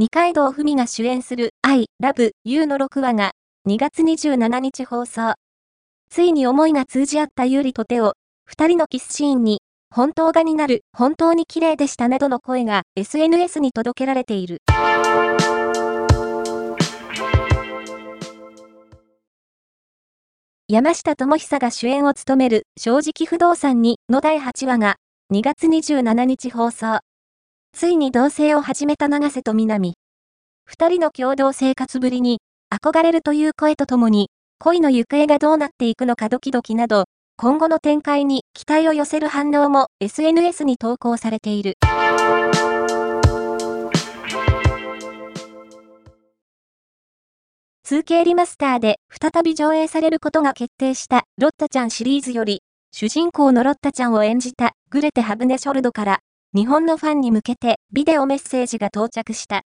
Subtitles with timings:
[0.00, 3.32] 二階堂ふみが主演する I Love You の6話が
[3.68, 5.34] 2月27日放送。
[6.08, 8.14] ついに思いが通じ合った優里と手を、
[8.46, 9.60] 二人のキスシーンに、
[9.94, 14.62] 本当画になる、本当に綺麗でしたなどの声が SNS に届けられている。
[20.66, 24.96] 山下智久が主演を務める正直不動産にの第8話が
[25.30, 27.00] 2月27日放送。
[27.80, 29.94] ついに同棲を始めた長瀬と南。
[30.66, 37.04] 二人の共同生活ぶりに、憧れるという声とともに、恋の行方がどうなっていくのかドキドキなど、
[37.38, 41.78] 今後の展開に期待を寄せる反応も SNS に投稿されている。
[47.86, 52.60] 2K リマスターで再び上映されることが決定したロッタちゃんシリーズより、
[52.92, 56.18] 主人公のロッタちゃんを演じたグレテ・ハブネショルドから
[56.52, 59.62] 日本のファンに向けてビデオメッセージが到着した。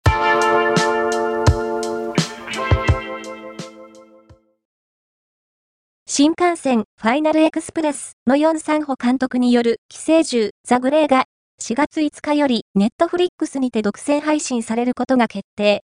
[6.06, 11.24] 新幹線ファイナルエクスプレスのヨン・サンホ監督による寄生獣ザ・グレーが
[11.58, 15.84] 4月5日よりネットフリックスにて独占配信されることが決定。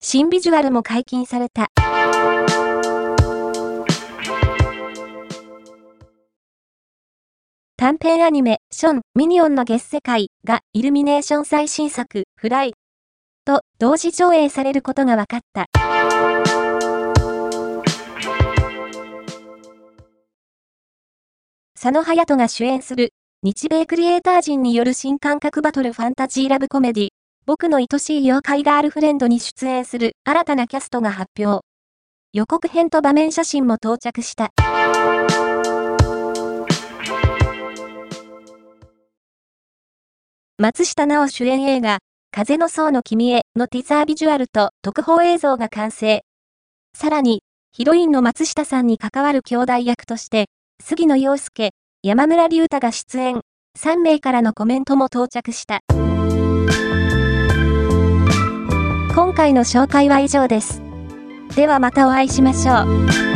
[0.00, 1.68] 新ビジュアルも解禁された。
[7.82, 12.74] 短編アニメ、ション、ミニオンの月世界がイルミネーション最新作、フライ
[13.44, 15.66] と同時上映されることが分かった。
[21.74, 23.10] 佐野隼人が主演する
[23.42, 27.08] 日米クリエイター陣による新感覚バトルファンタジーラブコメディ、
[27.46, 31.64] 僕の愛しい妖怪ガールフレンドに出演する新たなキャストが発表。
[32.32, 34.52] 予告編と場面写真も到着した。
[40.62, 41.98] 松下奈緒主演映画、
[42.30, 46.22] 風の層の君へのティザービジュアルと特報映像が完成。
[46.96, 47.42] さらに、
[47.72, 50.44] ヒロインの松下さんに関わる兄弟役として、
[50.80, 51.70] 杉野陽介、
[52.04, 53.40] 山村隆太が出演、
[53.76, 55.80] 3名からのコメントも到着した。
[59.16, 60.80] 今回の紹介は以上です。
[61.56, 63.31] ではまたお会いしましょう。